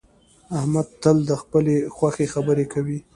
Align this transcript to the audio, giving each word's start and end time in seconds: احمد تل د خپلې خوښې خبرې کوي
احمد 0.57 0.87
تل 1.01 1.17
د 1.29 1.31
خپلې 1.41 1.75
خوښې 1.95 2.25
خبرې 2.33 2.65
کوي 2.73 2.99